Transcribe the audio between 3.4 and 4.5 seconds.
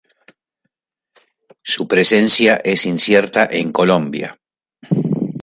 en Colombia.